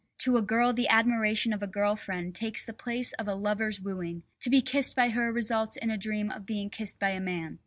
[0.21, 3.79] To a girl the admiration of a girl friend takes the place of a lover's
[3.79, 7.19] wooing; to be kissed by her results in a dream of being kissed by a
[7.19, 7.59] man.